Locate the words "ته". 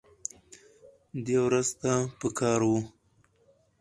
1.81-1.93